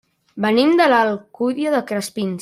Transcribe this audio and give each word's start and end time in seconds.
Venim 0.45 0.71
de 0.79 0.87
l'Alcúdia 0.93 1.75
de 1.77 1.83
Crespins. 1.93 2.39